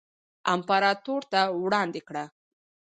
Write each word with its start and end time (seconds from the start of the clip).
امپراتور 0.53 1.21
ته 1.31 1.41
وړاندې 1.63 2.01
کړه. 2.07 2.23